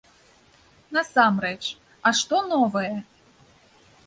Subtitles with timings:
[0.97, 1.59] Насамрэч,
[2.07, 2.91] а што новае?